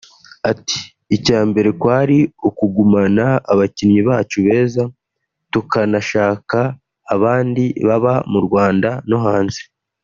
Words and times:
Ati 0.51 0.79
“Icya 1.15 1.39
mbere 1.49 1.69
kwari 1.79 2.19
ukugumana 2.47 3.25
abakinnyi 3.51 4.01
bacu 4.09 4.37
beza 4.45 4.83
tukanashaka 5.51 6.59
abandi 7.15 7.63
haba 7.87 8.13
mu 8.31 8.39
Rwanda 8.45 8.89
no 9.09 9.19
hanze 9.25 9.61